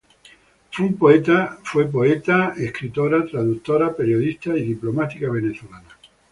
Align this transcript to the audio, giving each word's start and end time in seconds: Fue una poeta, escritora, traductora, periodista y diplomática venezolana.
Fue 0.71 1.19
una 1.77 1.91
poeta, 1.91 2.53
escritora, 2.57 3.23
traductora, 3.23 3.93
periodista 3.95 4.49
y 4.57 4.63
diplomática 4.63 5.29
venezolana. 5.29 5.89